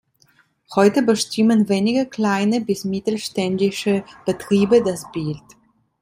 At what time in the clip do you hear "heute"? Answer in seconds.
0.75-1.03